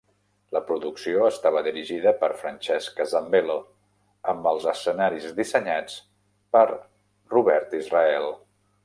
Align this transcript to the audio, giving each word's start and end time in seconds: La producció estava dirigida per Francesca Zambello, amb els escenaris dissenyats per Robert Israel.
La 0.55 0.59
producció 0.67 1.25
estava 1.31 1.61
dirigida 1.67 2.13
per 2.23 2.29
Francesca 2.39 3.07
Zambello, 3.11 3.57
amb 4.33 4.49
els 4.53 4.65
escenaris 4.73 5.29
dissenyats 5.41 5.99
per 6.57 6.67
Robert 7.37 7.81
Israel. 7.83 8.31